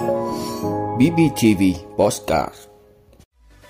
BBTV 0.00 1.62
Postcard 1.96 2.54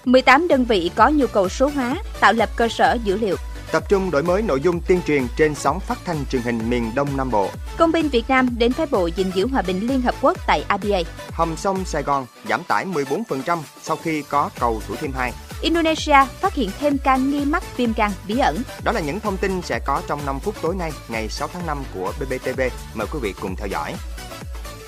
18 0.04 0.48
đơn 0.48 0.64
vị 0.64 0.90
có 0.94 1.08
nhu 1.08 1.26
cầu 1.26 1.48
số 1.48 1.68
hóa, 1.68 1.96
tạo 2.20 2.32
lập 2.32 2.48
cơ 2.56 2.68
sở 2.68 2.98
dữ 3.04 3.18
liệu. 3.18 3.36
Tập 3.72 3.88
trung 3.88 4.10
đổi 4.10 4.22
mới 4.22 4.42
nội 4.42 4.60
dung 4.60 4.80
tuyên 4.80 5.00
truyền 5.06 5.26
trên 5.36 5.54
sóng 5.54 5.80
phát 5.80 5.98
thanh 6.04 6.16
truyền 6.30 6.42
hình 6.42 6.70
miền 6.70 6.90
Đông 6.94 7.08
Nam 7.16 7.30
Bộ. 7.30 7.48
Công 7.78 7.92
binh 7.92 8.08
Việt 8.08 8.24
Nam 8.28 8.48
đến 8.58 8.72
phái 8.72 8.86
bộ 8.86 9.06
gìn 9.06 9.30
giữ 9.34 9.46
hòa 9.46 9.62
bình 9.62 9.88
Liên 9.88 10.02
Hợp 10.02 10.14
Quốc 10.22 10.36
tại 10.46 10.64
ABA. 10.68 10.98
Hầm 11.30 11.56
sông 11.56 11.84
Sài 11.84 12.02
Gòn 12.02 12.26
giảm 12.48 12.64
tải 12.64 12.86
14% 12.86 13.58
sau 13.82 13.96
khi 13.96 14.22
có 14.22 14.50
cầu 14.60 14.82
Thủ 14.88 14.94
Thiêm 15.00 15.12
2. 15.12 15.32
Indonesia 15.62 16.16
phát 16.40 16.54
hiện 16.54 16.70
thêm 16.80 16.98
ca 17.04 17.16
nghi 17.16 17.44
mắc 17.44 17.62
viêm 17.76 17.92
gan 17.92 18.10
bí 18.28 18.38
ẩn. 18.38 18.62
Đó 18.84 18.92
là 18.92 19.00
những 19.00 19.20
thông 19.20 19.36
tin 19.36 19.62
sẽ 19.62 19.80
có 19.86 20.02
trong 20.08 20.26
5 20.26 20.38
phút 20.40 20.54
tối 20.62 20.74
nay, 20.74 20.92
ngày 21.08 21.28
6 21.28 21.48
tháng 21.52 21.66
5 21.66 21.78
của 21.94 22.12
BBTV. 22.20 22.60
Mời 22.94 23.06
quý 23.12 23.18
vị 23.22 23.34
cùng 23.40 23.56
theo 23.56 23.68
dõi. 23.68 23.94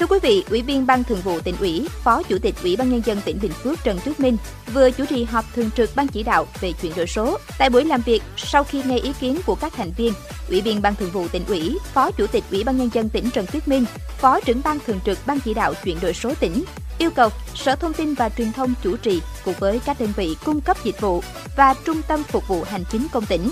Thưa 0.02 0.06
quý 0.06 0.18
vị, 0.22 0.44
Ủy 0.50 0.62
viên 0.62 0.86
Ban 0.86 1.04
Thường 1.04 1.20
vụ 1.24 1.40
tỉnh 1.40 1.56
ủy, 1.60 1.88
Phó 2.02 2.22
Chủ 2.22 2.38
tịch 2.38 2.54
Ủy 2.62 2.76
ban 2.76 2.90
Nhân 2.90 3.02
dân 3.04 3.20
tỉnh 3.24 3.38
Bình 3.43 3.52
Phước 3.52 3.84
Trần 3.84 3.98
Tuyết 4.04 4.20
Minh 4.20 4.36
vừa 4.72 4.90
chủ 4.90 5.04
trì 5.04 5.24
họp 5.24 5.54
thường 5.54 5.70
trực 5.76 5.90
Ban 5.96 6.08
chỉ 6.08 6.22
đạo 6.22 6.46
về 6.60 6.72
chuyển 6.72 6.93
đổi 6.96 7.06
số. 7.06 7.38
Tại 7.58 7.70
buổi 7.70 7.84
làm 7.84 8.00
việc, 8.00 8.22
sau 8.36 8.64
khi 8.64 8.82
nghe 8.86 8.98
ý 8.98 9.12
kiến 9.20 9.38
của 9.46 9.54
các 9.54 9.72
thành 9.76 9.93
viên, 9.96 10.12
Ủy 10.48 10.60
viên 10.60 10.82
Ban 10.82 10.94
Thường 10.94 11.10
vụ 11.10 11.29
tỉnh 11.29 11.44
ủy, 11.46 11.79
Phó 11.93 12.10
Chủ 12.10 12.26
tịch 12.26 12.44
Ủy 12.50 12.64
ban 12.64 12.76
Nhân 12.76 12.90
dân 12.93 13.08
tỉnh 13.08 13.30
Trần 13.30 13.46
Tuyết 13.52 13.68
Minh, 13.68 13.84
Phó 14.18 14.40
trưởng 14.40 14.60
Ban 14.64 14.79
Thường 14.86 15.00
trực 15.04 15.18
Ban 15.26 15.40
chỉ 15.40 15.54
đạo 15.54 15.74
chuyển 15.84 16.00
đổi 16.00 16.14
số 16.14 16.34
tỉnh 16.40 16.64
yêu 16.98 17.10
cầu 17.10 17.29
Sở 17.54 17.76
Thông 17.76 17.93
tin 17.93 18.14
và 18.14 18.29
Truyền 18.29 18.52
thông 18.52 18.74
chủ 18.82 18.96
trì 18.96 19.22
cùng 19.44 19.54
với 19.58 19.80
các 19.86 20.00
đơn 20.00 20.12
vị 20.16 20.36
cung 20.44 20.60
cấp 20.60 20.76
dịch 20.84 21.00
vụ 21.00 21.22
và 21.57 21.74
trung 21.84 22.00
tâm 22.08 22.22
phục 22.22 22.48
vụ 22.48 22.64
hành 22.64 22.84
chính 22.90 23.07
công 23.12 23.26
tỉnh 23.26 23.50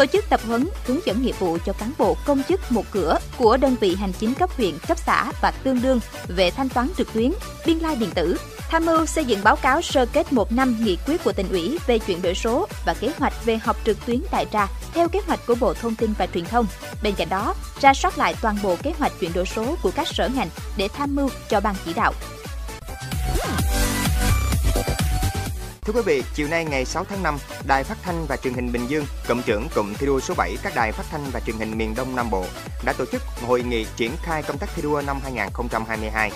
tổ 0.00 0.06
chức 0.06 0.24
tập 0.28 0.40
huấn 0.46 0.68
hướng 0.86 1.06
dẫn 1.06 1.22
nghiệp 1.22 1.34
vụ 1.38 1.58
cho 1.66 1.72
cán 1.72 1.92
bộ 1.98 2.16
công 2.26 2.42
chức 2.48 2.72
một 2.72 2.84
cửa 2.90 3.18
của 3.38 3.56
đơn 3.56 3.76
vị 3.80 3.94
hành 3.94 4.12
chính 4.12 4.34
cấp 4.34 4.50
huyện, 4.56 4.78
cấp 4.88 4.98
xã 5.06 5.32
và 5.42 5.50
tương 5.50 5.82
đương 5.82 6.00
về 6.28 6.50
thanh 6.50 6.68
toán 6.68 6.88
trực 6.96 7.12
tuyến, 7.12 7.32
biên 7.66 7.78
lai 7.78 7.96
điện 7.96 8.10
tử, 8.14 8.36
tham 8.70 8.86
mưu 8.86 9.06
xây 9.06 9.24
dựng 9.24 9.44
báo 9.44 9.56
cáo 9.56 9.82
sơ 9.82 10.06
kết 10.06 10.32
một 10.32 10.52
năm 10.52 10.76
nghị 10.80 10.96
quyết 11.06 11.24
của 11.24 11.32
tỉnh 11.32 11.48
ủy 11.48 11.78
về 11.86 11.98
chuyển 11.98 12.22
đổi 12.22 12.34
số 12.34 12.68
và 12.86 12.94
kế 12.94 13.12
hoạch 13.18 13.44
về 13.44 13.58
học 13.58 13.76
trực 13.84 14.06
tuyến 14.06 14.22
tại 14.30 14.46
trà 14.52 14.66
theo 14.94 15.08
kế 15.08 15.20
hoạch 15.26 15.40
của 15.46 15.54
Bộ 15.54 15.74
Thông 15.74 15.94
tin 15.94 16.12
và 16.18 16.26
Truyền 16.26 16.44
thông. 16.44 16.66
Bên 17.02 17.14
cạnh 17.14 17.28
đó, 17.28 17.54
ra 17.80 17.94
soát 17.94 18.18
lại 18.18 18.34
toàn 18.42 18.58
bộ 18.62 18.76
kế 18.82 18.92
hoạch 18.98 19.12
chuyển 19.20 19.32
đổi 19.32 19.46
số 19.46 19.76
của 19.82 19.90
các 19.90 20.08
sở 20.08 20.28
ngành 20.28 20.48
để 20.76 20.88
tham 20.88 21.16
mưu 21.16 21.30
cho 21.48 21.60
ban 21.60 21.74
chỉ 21.84 21.92
đạo. 21.92 22.12
Thưa 25.82 25.92
quý 25.92 26.00
vị, 26.06 26.22
chiều 26.34 26.48
nay 26.48 26.64
ngày 26.64 26.84
6 26.84 27.04
tháng 27.04 27.22
5, 27.22 27.38
Đài 27.66 27.84
Phát 27.84 27.98
thanh 28.02 28.26
và 28.28 28.36
Truyền 28.36 28.54
hình 28.54 28.72
Bình 28.72 28.86
Dương, 28.88 29.04
Cụm 29.28 29.42
trưởng 29.42 29.68
Cụm 29.74 29.94
thi 29.94 30.06
đua 30.06 30.20
số 30.20 30.34
7 30.36 30.56
các 30.62 30.72
đài 30.76 30.92
phát 30.92 31.04
thanh 31.10 31.20
và 31.32 31.40
truyền 31.40 31.56
hình 31.56 31.78
miền 31.78 31.94
Đông 31.94 32.16
Nam 32.16 32.30
Bộ 32.30 32.44
đã 32.84 32.92
tổ 32.92 33.04
chức 33.12 33.22
hội 33.46 33.62
nghị 33.62 33.86
triển 33.96 34.12
khai 34.22 34.42
công 34.42 34.58
tác 34.58 34.70
thi 34.76 34.82
đua 34.82 35.02
năm 35.06 35.20
2022. 35.22 36.32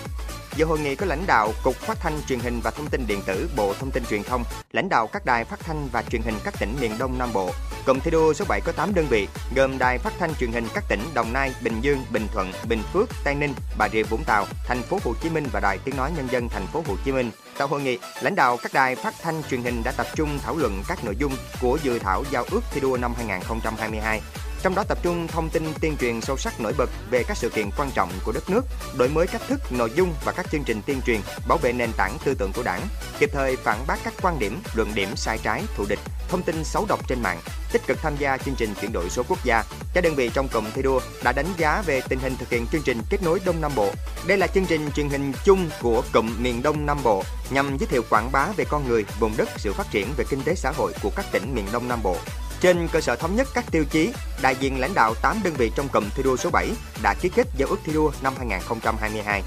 Dự 0.57 0.65
hội 0.65 0.79
nghị 0.79 0.95
có 0.95 1.07
lãnh 1.07 1.27
đạo 1.27 1.53
Cục 1.63 1.75
Phát 1.75 2.01
thanh 2.01 2.21
Truyền 2.29 2.39
hình 2.39 2.61
và 2.65 2.71
Thông 2.71 2.87
tin 2.87 3.07
điện 3.07 3.21
tử 3.27 3.51
Bộ 3.57 3.75
Thông 3.81 3.91
tin 3.91 4.05
Truyền 4.05 4.23
thông, 4.23 4.45
lãnh 4.73 4.89
đạo 4.89 5.07
các 5.07 5.27
đài 5.27 5.45
phát 5.45 5.61
thanh 5.61 5.89
và 5.93 6.03
truyền 6.03 6.23
hình 6.23 6.35
các 6.45 6.55
tỉnh 6.61 6.77
miền 6.81 6.93
Đông 6.99 7.19
Nam 7.19 7.33
Bộ. 7.33 7.51
Cụm 7.87 8.01
thi 8.01 8.11
đua 8.11 8.33
số 8.33 8.45
7 8.49 8.61
có 8.61 8.73
8 8.73 8.95
đơn 8.95 9.07
vị, 9.11 9.29
gồm 9.57 9.79
đài 9.79 9.99
phát 9.99 10.13
thanh 10.19 10.35
truyền 10.35 10.53
hình 10.53 10.67
các 10.75 10.85
tỉnh 10.89 11.01
Đồng 11.15 11.33
Nai, 11.33 11.55
Bình 11.63 11.81
Dương, 11.81 12.05
Bình 12.11 12.27
Thuận, 12.33 12.53
Bình 12.69 12.83
Phước, 12.93 13.09
Tây 13.25 13.35
Ninh, 13.35 13.55
Bà 13.79 13.89
Rịa 13.89 14.03
Vũng 14.03 14.25
Tàu, 14.25 14.47
Thành 14.67 14.83
phố 14.83 14.99
Hồ 15.05 15.15
Chí 15.23 15.31
Minh 15.31 15.47
và 15.53 15.61
Đài 15.61 15.79
Tiếng 15.79 15.97
nói 15.97 16.13
nhân 16.17 16.29
dân 16.31 16.49
Thành 16.49 16.67
phố 16.67 16.83
Hồ 16.87 16.97
Chí 17.05 17.13
Minh. 17.13 17.31
Tại 17.59 17.69
hội 17.69 17.83
nghị, 17.83 17.99
lãnh 18.21 18.35
đạo 18.35 18.57
các 18.63 18.73
đài 18.73 18.97
phát 18.97 19.15
thanh 19.23 19.43
truyền 19.51 19.63
hình 19.63 19.83
đã 19.85 19.93
tập 19.93 20.07
trung 20.15 20.39
thảo 20.43 20.57
luận 20.57 20.83
các 20.89 21.05
nội 21.05 21.17
dung 21.19 21.33
của 21.61 21.79
dự 21.83 21.99
thảo 21.99 22.25
giao 22.31 22.45
ước 22.51 22.61
thi 22.73 22.81
đua 22.81 22.97
năm 22.97 23.15
2022 23.17 24.21
trong 24.65 24.75
đó 24.75 24.85
tập 24.89 24.99
trung 25.03 25.29
thông 25.29 25.51
tin 25.51 25.63
tuyên 25.81 25.97
truyền 25.97 26.21
sâu 26.21 26.37
sắc 26.37 26.61
nổi 26.61 26.73
bật 26.79 26.91
về 27.11 27.23
các 27.23 27.37
sự 27.37 27.49
kiện 27.49 27.71
quan 27.77 27.91
trọng 27.95 28.11
của 28.25 28.33
đất 28.33 28.51
nước, 28.51 28.65
đổi 28.99 29.09
mới 29.09 29.27
cách 29.27 29.43
thức, 29.49 29.61
nội 29.71 29.91
dung 29.95 30.15
và 30.25 30.33
các 30.33 30.51
chương 30.51 30.65
trình 30.65 30.81
tuyên 30.87 31.01
truyền, 31.07 31.21
bảo 31.49 31.59
vệ 31.59 31.73
nền 31.73 31.93
tảng 31.97 32.19
tư 32.25 32.35
tưởng 32.35 32.53
của 32.53 32.63
Đảng, 32.63 32.81
kịp 33.19 33.31
thời 33.33 33.57
phản 33.57 33.79
bác 33.87 34.05
các 34.05 34.15
quan 34.23 34.39
điểm, 34.39 34.61
luận 34.75 34.95
điểm 34.95 35.17
sai 35.17 35.39
trái, 35.43 35.63
thù 35.77 35.85
địch, 35.89 35.99
thông 36.29 36.43
tin 36.43 36.65
xấu 36.65 36.87
độc 36.89 37.09
trên 37.09 37.23
mạng, 37.23 37.41
tích 37.73 37.83
cực 37.87 37.99
tham 38.03 38.17
gia 38.19 38.37
chương 38.37 38.55
trình 38.55 38.75
chuyển 38.81 38.93
đổi 38.93 39.11
số 39.11 39.23
quốc 39.29 39.45
gia. 39.45 39.65
Các 39.95 40.05
đơn 40.05 40.15
vị 40.15 40.31
trong 40.35 40.49
cụm 40.49 40.65
thi 40.75 40.83
đua 40.83 41.01
đã 41.25 41.33
đánh 41.33 41.49
giá 41.57 41.83
về 41.87 42.01
tình 42.09 42.19
hình 42.19 42.37
thực 42.37 42.51
hiện 42.51 42.67
chương 42.67 42.83
trình 42.83 42.99
kết 43.11 43.23
nối 43.23 43.41
Đông 43.45 43.61
Nam 43.61 43.73
Bộ. 43.75 43.91
Đây 44.27 44.39
là 44.39 44.47
chương 44.47 44.67
trình 44.67 44.91
truyền 44.97 45.09
hình 45.09 45.33
chung 45.45 45.71
của 45.83 46.03
cụm 46.13 46.43
miền 46.43 46.63
Đông 46.63 46.87
Nam 46.87 46.99
Bộ 47.05 47.23
nhằm 47.51 47.77
giới 47.79 47.87
thiệu 47.87 48.03
quảng 48.11 48.33
bá 48.33 48.47
về 48.57 48.65
con 48.65 48.89
người, 48.89 49.05
vùng 49.21 49.37
đất, 49.37 49.49
sự 49.57 49.73
phát 49.73 49.91
triển 49.91 50.09
về 50.17 50.25
kinh 50.31 50.43
tế 50.43 50.55
xã 50.55 50.71
hội 50.77 50.93
của 51.03 51.11
các 51.17 51.27
tỉnh 51.33 51.55
miền 51.55 51.65
Đông 51.73 51.89
Nam 51.89 52.03
Bộ. 52.03 52.17
Trên 52.61 52.89
cơ 52.93 53.01
sở 53.01 53.17
thống 53.17 53.37
nhất 53.37 53.49
các 53.55 53.65
tiêu 53.71 53.85
chí, 53.91 54.13
đại 54.43 54.57
diện 54.61 54.81
lãnh 54.81 54.95
đạo 54.95 55.15
8 55.23 55.41
đơn 55.45 55.55
vị 55.55 55.71
trong 55.77 55.89
cụm 55.89 56.05
thi 56.15 56.23
đua 56.23 56.37
số 56.37 56.51
7 56.51 56.69
đã 57.03 57.15
ký 57.15 57.29
kết 57.29 57.47
giao 57.57 57.69
ước 57.69 57.79
thi 57.85 57.93
đua 57.93 58.11
năm 58.23 58.35
2022. 58.39 59.43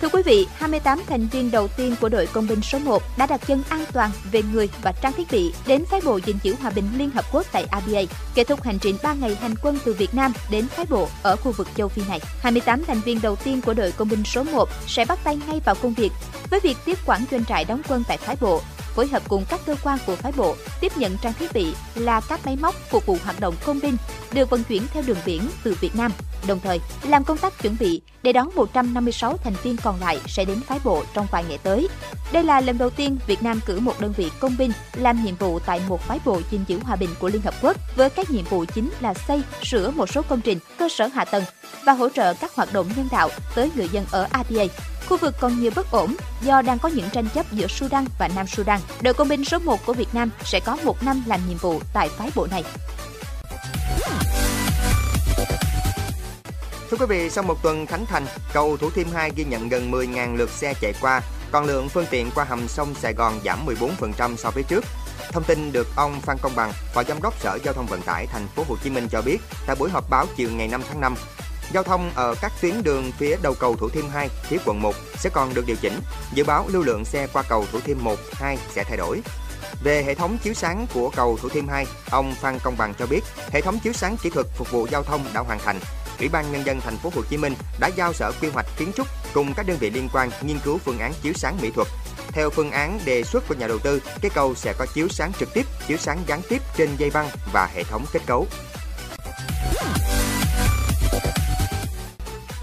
Thưa 0.00 0.08
quý 0.08 0.22
vị, 0.22 0.46
28 0.54 1.02
thành 1.06 1.26
viên 1.26 1.50
đầu 1.50 1.68
tiên 1.68 1.94
của 2.00 2.08
đội 2.08 2.26
công 2.26 2.46
binh 2.48 2.60
số 2.62 2.78
1 2.78 3.02
đã 3.18 3.26
đặt 3.26 3.40
chân 3.46 3.62
an 3.68 3.84
toàn 3.92 4.10
về 4.32 4.42
người 4.52 4.68
và 4.82 4.92
trang 4.92 5.12
thiết 5.12 5.30
bị 5.30 5.52
đến 5.66 5.84
phái 5.90 6.00
bộ 6.04 6.16
gìn 6.16 6.36
giữ 6.42 6.54
hòa 6.60 6.70
bình 6.70 6.88
Liên 6.96 7.10
Hợp 7.10 7.24
Quốc 7.32 7.46
tại 7.52 7.64
ABA, 7.70 8.00
kết 8.34 8.48
thúc 8.48 8.62
hành 8.62 8.78
trình 8.78 8.96
3 9.02 9.14
ngày 9.14 9.34
hành 9.34 9.54
quân 9.62 9.78
từ 9.84 9.92
Việt 9.92 10.14
Nam 10.14 10.32
đến 10.50 10.68
phái 10.68 10.86
bộ 10.90 11.08
ở 11.22 11.36
khu 11.36 11.52
vực 11.52 11.68
châu 11.76 11.88
Phi 11.88 12.02
này. 12.08 12.20
28 12.40 12.84
thành 12.84 13.00
viên 13.00 13.20
đầu 13.22 13.36
tiên 13.36 13.60
của 13.60 13.74
đội 13.74 13.92
công 13.92 14.08
binh 14.08 14.24
số 14.24 14.42
1 14.42 14.68
sẽ 14.86 15.04
bắt 15.04 15.18
tay 15.24 15.38
ngay 15.48 15.60
vào 15.64 15.74
công 15.82 15.94
việc 15.94 16.12
với 16.50 16.60
việc 16.60 16.76
tiếp 16.84 16.98
quản 17.06 17.24
doanh 17.30 17.44
trại 17.44 17.64
đóng 17.64 17.82
quân 17.88 18.04
tại 18.08 18.16
phái 18.16 18.36
bộ 18.40 18.62
phối 18.96 19.06
hợp 19.06 19.22
cùng 19.28 19.44
các 19.48 19.60
cơ 19.66 19.76
quan 19.82 19.98
của 20.06 20.16
phái 20.16 20.32
bộ 20.36 20.56
tiếp 20.80 20.92
nhận 20.96 21.16
trang 21.22 21.32
thiết 21.38 21.52
bị 21.52 21.74
là 21.94 22.20
các 22.20 22.40
máy 22.46 22.56
móc 22.56 22.74
phục 22.90 23.06
vụ 23.06 23.16
hoạt 23.24 23.40
động 23.40 23.54
công 23.64 23.80
binh 23.82 23.96
được 24.32 24.50
vận 24.50 24.64
chuyển 24.64 24.82
theo 24.92 25.02
đường 25.06 25.18
biển 25.26 25.42
từ 25.62 25.76
Việt 25.80 25.96
Nam, 25.96 26.12
đồng 26.46 26.60
thời 26.60 26.80
làm 27.02 27.24
công 27.24 27.38
tác 27.38 27.62
chuẩn 27.62 27.76
bị 27.80 28.02
để 28.22 28.32
đón 28.32 28.50
156 28.54 29.36
thành 29.36 29.54
viên 29.62 29.76
còn 29.76 30.00
lại 30.00 30.20
sẽ 30.26 30.44
đến 30.44 30.60
phái 30.60 30.78
bộ 30.84 31.02
trong 31.14 31.26
vài 31.30 31.44
ngày 31.48 31.58
tới. 31.62 31.88
Đây 32.32 32.44
là 32.44 32.60
lần 32.60 32.78
đầu 32.78 32.90
tiên 32.90 33.18
Việt 33.26 33.42
Nam 33.42 33.60
cử 33.66 33.80
một 33.80 34.00
đơn 34.00 34.12
vị 34.16 34.30
công 34.40 34.56
binh 34.58 34.72
làm 34.94 35.24
nhiệm 35.24 35.36
vụ 35.36 35.58
tại 35.58 35.80
một 35.88 36.00
phái 36.00 36.20
bộ 36.24 36.40
gìn 36.50 36.64
giữ 36.66 36.78
hòa 36.84 36.96
bình 36.96 37.10
của 37.18 37.28
Liên 37.28 37.42
Hợp 37.42 37.54
Quốc 37.62 37.76
với 37.96 38.10
các 38.10 38.30
nhiệm 38.30 38.44
vụ 38.44 38.64
chính 38.74 38.90
là 39.00 39.14
xây, 39.14 39.42
sửa 39.62 39.90
một 39.90 40.06
số 40.06 40.22
công 40.22 40.40
trình, 40.40 40.58
cơ 40.78 40.88
sở 40.88 41.06
hạ 41.06 41.24
tầng 41.24 41.44
và 41.84 41.92
hỗ 41.92 42.08
trợ 42.08 42.34
các 42.34 42.54
hoạt 42.54 42.72
động 42.72 42.86
nhân 42.96 43.08
đạo 43.12 43.28
tới 43.54 43.70
người 43.76 43.88
dân 43.88 44.04
ở 44.10 44.28
APA 44.32 44.64
Khu 45.08 45.16
vực 45.16 45.34
còn 45.40 45.60
nhiều 45.60 45.70
bất 45.76 45.90
ổn 45.90 46.16
do 46.42 46.62
đang 46.62 46.78
có 46.78 46.88
những 46.88 47.10
tranh 47.12 47.28
chấp 47.34 47.52
giữa 47.52 47.66
Sudan 47.66 48.04
và 48.18 48.28
Nam 48.28 48.46
Sudan. 48.46 48.80
Đội 49.00 49.14
công 49.14 49.28
binh 49.28 49.44
số 49.44 49.58
1 49.58 49.86
của 49.86 49.92
Việt 49.92 50.14
Nam 50.14 50.30
sẽ 50.44 50.60
có 50.60 50.76
một 50.84 51.02
năm 51.02 51.22
làm 51.26 51.40
nhiệm 51.48 51.58
vụ 51.58 51.80
tại 51.92 52.08
phái 52.08 52.30
bộ 52.34 52.46
này. 52.50 52.64
Thưa 56.90 56.96
quý 56.96 57.06
vị, 57.08 57.30
sau 57.30 57.44
một 57.44 57.62
tuần 57.62 57.86
khánh 57.86 58.06
thành, 58.06 58.26
cầu 58.52 58.76
Thủ 58.76 58.90
Thiêm 58.90 59.06
2 59.12 59.30
ghi 59.36 59.44
nhận 59.44 59.68
gần 59.68 59.90
10.000 59.90 60.36
lượt 60.36 60.50
xe 60.50 60.74
chạy 60.80 60.92
qua, 61.00 61.20
còn 61.50 61.64
lượng 61.64 61.88
phương 61.88 62.06
tiện 62.10 62.30
qua 62.34 62.44
hầm 62.44 62.68
sông 62.68 62.94
Sài 62.94 63.12
Gòn 63.12 63.40
giảm 63.44 63.66
14% 63.66 64.36
so 64.36 64.50
với 64.50 64.62
trước. 64.62 64.84
Thông 65.32 65.44
tin 65.44 65.72
được 65.72 65.86
ông 65.96 66.20
Phan 66.20 66.36
Công 66.42 66.56
Bằng, 66.56 66.72
Phó 66.94 67.04
Giám 67.04 67.22
đốc 67.22 67.40
Sở 67.40 67.58
Giao 67.64 67.74
thông 67.74 67.86
Vận 67.86 68.02
tải 68.02 68.26
Thành 68.26 68.46
phố 68.56 68.64
Hồ 68.68 68.76
Chí 68.84 68.90
Minh 68.90 69.08
cho 69.10 69.22
biết 69.22 69.38
tại 69.66 69.76
buổi 69.78 69.90
họp 69.90 70.10
báo 70.10 70.26
chiều 70.36 70.50
ngày 70.52 70.68
5 70.68 70.82
tháng 70.88 71.00
5, 71.00 71.14
Giao 71.72 71.82
thông 71.82 72.10
ở 72.14 72.34
các 72.40 72.52
tuyến 72.60 72.82
đường 72.82 73.12
phía 73.18 73.36
đầu 73.42 73.54
cầu 73.54 73.76
Thủ 73.76 73.88
Thiêm 73.88 74.08
2, 74.08 74.28
phía 74.42 74.56
quận 74.64 74.82
1 74.82 74.94
sẽ 75.18 75.30
còn 75.30 75.54
được 75.54 75.66
điều 75.66 75.76
chỉnh. 75.76 76.00
Dự 76.34 76.44
báo 76.44 76.66
lưu 76.68 76.82
lượng 76.82 77.04
xe 77.04 77.26
qua 77.32 77.42
cầu 77.42 77.66
Thủ 77.72 77.80
Thiêm 77.80 77.96
1, 78.00 78.16
2 78.32 78.58
sẽ 78.74 78.84
thay 78.84 78.96
đổi. 78.96 79.20
Về 79.82 80.02
hệ 80.02 80.14
thống 80.14 80.38
chiếu 80.42 80.54
sáng 80.54 80.86
của 80.94 81.10
cầu 81.16 81.38
Thủ 81.42 81.48
Thiêm 81.48 81.68
2, 81.68 81.86
ông 82.10 82.34
Phan 82.34 82.58
Công 82.58 82.76
Bằng 82.76 82.94
cho 82.98 83.06
biết, 83.06 83.20
hệ 83.50 83.60
thống 83.60 83.78
chiếu 83.78 83.92
sáng 83.92 84.16
kỹ 84.16 84.30
thuật 84.30 84.46
phục 84.56 84.70
vụ 84.70 84.86
giao 84.90 85.02
thông 85.02 85.24
đã 85.34 85.40
hoàn 85.40 85.58
thành. 85.58 85.80
Ủy 86.18 86.28
ban 86.28 86.52
nhân 86.52 86.66
dân 86.66 86.80
thành 86.80 86.96
phố 86.96 87.12
Hồ 87.14 87.22
Chí 87.30 87.36
Minh 87.36 87.54
đã 87.80 87.88
giao 87.88 88.12
Sở 88.12 88.32
Quy 88.40 88.48
hoạch 88.48 88.66
Kiến 88.76 88.92
trúc 88.96 89.06
cùng 89.34 89.54
các 89.54 89.66
đơn 89.66 89.78
vị 89.80 89.90
liên 89.90 90.08
quan 90.12 90.30
nghiên 90.42 90.58
cứu 90.58 90.78
phương 90.78 90.98
án 90.98 91.12
chiếu 91.22 91.32
sáng 91.32 91.58
mỹ 91.62 91.70
thuật. 91.70 91.88
Theo 92.28 92.50
phương 92.50 92.70
án 92.70 93.00
đề 93.04 93.22
xuất 93.22 93.48
của 93.48 93.54
nhà 93.54 93.66
đầu 93.66 93.78
tư, 93.78 94.02
cái 94.20 94.30
cầu 94.34 94.54
sẽ 94.54 94.74
có 94.78 94.86
chiếu 94.94 95.08
sáng 95.08 95.32
trực 95.40 95.54
tiếp, 95.54 95.66
chiếu 95.88 95.96
sáng 95.96 96.18
gián 96.26 96.40
tiếp 96.48 96.62
trên 96.76 96.88
dây 96.98 97.10
băng 97.10 97.30
và 97.52 97.66
hệ 97.74 97.84
thống 97.84 98.04
kết 98.12 98.20
cấu. 98.26 98.46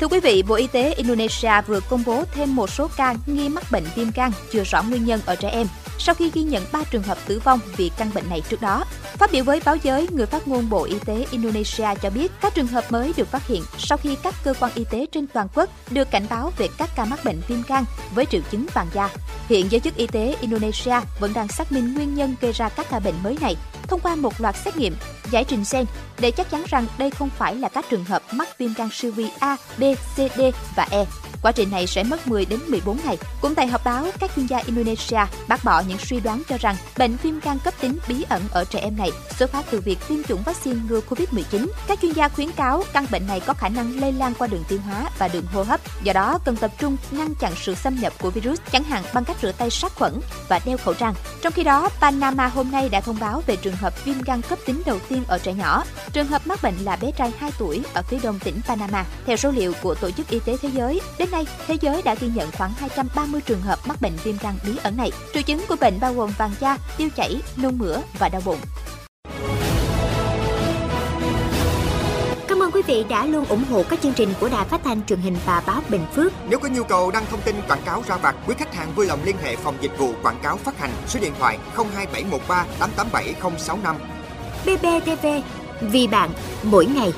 Thưa 0.04 0.08
quý 0.08 0.20
vị, 0.20 0.44
Bộ 0.48 0.56
Y 0.56 0.68
tế 0.68 0.94
Indonesia 0.94 1.62
vừa 1.68 1.80
công 1.80 2.04
bố 2.06 2.24
thêm 2.34 2.56
một 2.56 2.70
số 2.70 2.90
ca 2.98 3.16
nghi 3.26 3.50
mắc 3.50 3.64
bệnh 3.72 3.84
viêm 3.96 4.08
gan 4.16 4.32
chưa 4.52 4.64
rõ 4.64 4.84
nguyên 4.84 5.06
nhân 5.06 5.22
ở 5.26 5.36
trẻ 5.36 5.50
em 5.50 5.68
sau 5.98 6.16
khi 6.16 6.32
ghi 6.34 6.44
nhận 6.44 6.64
3 6.72 6.84
trường 6.92 7.04
hợp 7.04 7.18
tử 7.28 7.40
vong 7.44 7.60
vì 7.78 7.92
căn 7.98 8.10
bệnh 8.14 8.30
này 8.30 8.42
trước 8.50 8.62
đó. 8.62 8.84
Phát 9.18 9.32
biểu 9.32 9.44
với 9.44 9.62
báo 9.66 9.76
giới, 9.76 10.08
người 10.12 10.26
phát 10.26 10.48
ngôn 10.48 10.70
Bộ 10.70 10.84
Y 10.84 11.00
tế 11.06 11.26
Indonesia 11.32 11.88
cho 12.02 12.10
biết 12.10 12.32
các 12.42 12.56
trường 12.56 12.68
hợp 12.68 12.92
mới 12.92 13.14
được 13.18 13.28
phát 13.28 13.48
hiện 13.48 13.64
sau 13.78 13.98
khi 13.98 14.18
các 14.24 14.36
cơ 14.44 14.54
quan 14.60 14.72
y 14.76 14.84
tế 14.90 15.06
trên 15.12 15.28
toàn 15.28 15.48
quốc 15.56 15.70
được 15.92 16.12
cảnh 16.12 16.26
báo 16.30 16.52
về 16.58 16.68
các 16.78 16.90
ca 16.96 17.06
mắc 17.06 17.26
bệnh 17.26 17.42
viêm 17.48 17.60
gan 17.68 17.84
với 18.16 18.26
triệu 18.26 18.42
chứng 18.52 18.66
vàng 18.74 18.88
da. 18.94 19.10
Hiện 19.50 19.72
giới 19.72 19.80
chức 19.80 19.96
y 19.96 20.08
tế 20.08 20.36
Indonesia 20.42 21.00
vẫn 21.20 21.34
đang 21.34 21.48
xác 21.48 21.72
minh 21.72 21.94
nguyên 21.94 22.16
nhân 22.16 22.36
gây 22.42 22.52
ra 22.52 22.70
các 22.70 22.88
ca 22.90 23.00
bệnh 23.00 23.16
mới 23.24 23.38
này 23.42 23.56
thông 23.88 24.00
qua 24.00 24.16
một 24.16 24.42
loạt 24.42 24.56
xét 24.56 24.78
nghiệm, 24.78 24.96
giải 25.32 25.44
trình 25.44 25.64
gen 25.72 25.86
để 26.20 26.32
chắc 26.32 26.50
chắn 26.50 26.64
rằng 26.68 26.86
đây 26.98 27.10
không 27.10 27.30
phải 27.30 27.56
là 27.56 27.70
các 27.70 27.86
trường 27.90 28.06
hợp 28.06 28.24
mắc 28.34 28.58
viêm 28.58 28.74
gan 28.78 28.90
siêu 28.92 29.12
vi 29.12 29.28
A, 29.40 29.58
B, 29.78 29.84
C, 30.16 30.18
D 30.18 30.42
và 30.76 30.88
E. 30.92 31.06
Quá 31.44 31.52
trình 31.52 31.72
này 31.72 31.88
sẽ 31.88 32.04
mất 32.04 32.28
10 32.28 32.46
đến 32.46 32.60
14 32.68 32.98
ngày. 33.06 33.18
Cũng 33.42 33.56
tại 33.56 33.68
họp 33.68 33.84
báo, 33.84 34.06
các 34.20 34.32
chuyên 34.36 34.46
gia 34.46 34.58
Indonesia 34.58 35.20
bác 35.48 35.64
bỏ 35.64 35.84
những 35.88 35.98
suy 35.98 36.20
đoán 36.20 36.42
cho 36.50 36.58
rằng 36.58 36.76
bệnh 36.98 37.18
viêm 37.24 37.40
gan 37.40 37.60
cấp 37.60 37.74
tính 37.82 37.98
bí 38.08 38.26
ẩn 38.30 38.42
ở 38.52 38.66
trẻ 38.66 38.80
em 38.80 38.98
này 38.98 39.10
xuất 39.40 39.52
phát 39.52 39.66
từ 39.72 39.82
việc 39.82 40.00
tiêm 40.08 40.24
chủng 40.24 40.44
vaccine 40.44 40.80
ngừa 40.90 41.00
Covid-19. 41.10 41.68
Các 41.88 42.00
chuyên 42.02 42.14
gia 42.14 42.30
khuyến 42.30 42.52
cáo 42.52 42.84
căn 42.94 43.06
bệnh 43.12 43.28
này 43.28 43.40
có 43.40 43.54
khả 43.54 43.70
năng 43.70 44.00
lây 44.00 44.12
lan 44.12 44.34
qua 44.40 44.48
đường 44.48 44.64
tiêu 44.68 44.80
hóa 44.86 45.10
và 45.18 45.28
đường 45.28 45.46
hô 45.54 45.64
hấp. 45.64 45.82
Do 46.04 46.14
đó, 46.14 46.40
cần 46.46 46.56
tập 46.56 46.72
trung 46.80 46.98
ngăn 47.12 47.36
chặn 47.36 47.54
sự 47.56 47.76
xâm 47.76 47.96
nhập 48.00 48.14
của 48.22 48.30
virus, 48.30 48.60
chẳng 48.72 48.84
hạn 48.84 49.04
bằng 49.14 49.26
cách 49.26 49.38
rửa 49.42 49.52
tay 49.52 49.70
sát 49.70 49.96
khuẩn 49.96 50.14
và 50.50 50.60
đeo 50.66 50.78
khẩu 50.78 50.94
trang. 50.94 51.14
Trong 51.42 51.54
khi 51.54 51.64
đó, 51.64 51.90
Panama 52.02 52.48
hôm 52.48 52.72
nay 52.72 52.90
đã 52.90 53.02
thông 53.02 53.20
báo 53.20 53.44
về 53.48 53.56
trường 53.56 53.76
hợp 53.76 54.06
viêm 54.06 54.22
gan 54.22 54.42
cấp 54.42 54.60
tính 54.66 54.82
đầu 54.86 55.00
tiên 55.10 55.24
ở 55.28 55.40
trẻ 55.40 55.54
nhỏ. 55.54 55.84
Trường 56.14 56.28
hợp 56.28 56.48
mắc 56.48 56.60
bệnh 56.64 56.76
là 56.84 56.96
bé 56.96 57.12
trai 57.12 57.32
2 57.40 57.52
tuổi 57.58 57.82
ở 57.94 58.02
phía 58.02 58.20
đông 58.24 58.40
tỉnh 58.40 58.62
Panama. 58.68 59.06
Theo 59.26 59.38
số 59.38 59.52
liệu 59.52 59.74
của 59.82 59.96
Tổ 59.96 60.12
chức 60.12 60.30
Y 60.30 60.40
tế 60.40 60.58
Thế 60.62 60.70
giới, 60.74 61.02
đến 61.18 61.30
nay 61.34 61.48
thế 61.68 61.78
giới 61.82 62.02
đã 62.02 62.16
ghi 62.16 62.28
nhận 62.36 62.52
khoảng 62.52 62.72
230 62.78 63.42
trường 63.42 63.62
hợp 63.62 63.80
mắc 63.88 64.02
bệnh 64.02 64.14
viêm 64.24 64.36
gan 64.44 64.54
bí 64.66 64.78
ẩn 64.84 64.98
này. 64.98 65.12
Triệu 65.34 65.44
chứng 65.44 65.62
của 65.70 65.76
bệnh 65.82 66.00
bao 66.00 66.14
gồm 66.14 66.32
vàng 66.38 66.52
da, 66.60 66.78
tiêu 66.98 67.10
chảy, 67.16 67.42
nôn 67.58 67.78
mửa 67.78 67.98
và 68.20 68.30
đau 68.30 68.42
bụng. 68.46 68.60
Cảm 72.48 72.64
ơn 72.64 72.72
quý 72.72 72.82
vị 72.88 73.06
đã 73.10 73.26
luôn 73.26 73.46
ủng 73.46 73.64
hộ 73.70 73.84
các 73.90 74.02
chương 74.02 74.14
trình 74.14 74.30
của 74.40 74.50
Đài 74.50 74.66
Phát 74.66 74.82
thanh 74.84 75.06
truyền 75.06 75.20
hình 75.20 75.36
và 75.46 75.64
báo 75.68 75.82
Bình 75.90 76.06
Phước. 76.16 76.34
Nếu 76.50 76.60
có 76.60 76.70
nhu 76.70 76.84
cầu 76.84 77.12
đăng 77.12 77.26
thông 77.26 77.42
tin 77.42 77.56
quảng 77.68 77.82
cáo 77.86 78.04
ra 78.08 78.18
vặt, 78.18 78.36
quý 78.48 78.56
khách 78.58 78.76
hàng 78.76 78.94
vui 78.96 79.06
lòng 79.06 79.20
liên 79.24 79.36
hệ 79.44 79.56
phòng 79.56 79.76
dịch 79.82 79.98
vụ 79.98 80.14
quảng 80.24 80.40
cáo 80.44 80.58
phát 80.58 80.80
hành 80.80 80.92
số 81.08 81.20
điện 81.20 81.34
thoại 81.40 81.58
02713 81.76 82.66
887065. 82.80 83.96
BBTV, 84.66 85.28
vì 85.82 86.08
bạn, 86.08 86.30
mỗi 86.64 86.86
ngày. 86.86 87.14